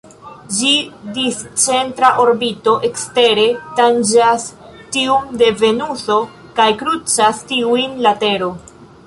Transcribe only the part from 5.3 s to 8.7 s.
de Venuso kaj krucas tiujn la Tero.